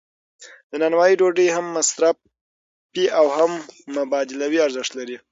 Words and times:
د 0.69 0.71
نانوایی 0.81 1.17
ډوډۍ 1.19 1.47
هم 1.55 1.65
مصرفي 1.77 3.05
او 3.19 3.25
هم 3.37 3.51
مبادلوي 3.97 4.59
ارزښت 4.65 4.91
لري. 4.99 5.17